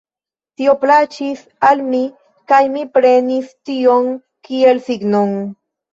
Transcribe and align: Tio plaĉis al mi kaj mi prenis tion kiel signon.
Tio 0.61 0.71
plaĉis 0.85 1.43
al 1.69 1.83
mi 1.91 2.01
kaj 2.53 2.61
mi 2.77 2.85
prenis 2.97 3.53
tion 3.71 4.11
kiel 4.49 4.83
signon. 4.89 5.37